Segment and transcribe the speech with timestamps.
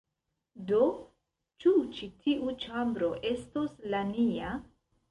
[0.71, 0.79] Do,
[1.65, 4.61] ĉu ĉi tiu ĉambro estos la nia?